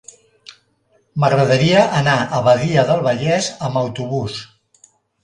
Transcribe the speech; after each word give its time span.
M'agradaria 1.23 1.83
anar 1.99 2.15
a 2.21 2.39
Badia 2.47 2.87
del 2.87 3.05
Vallès 3.09 3.51
amb 3.69 3.79
autobús. 3.83 4.39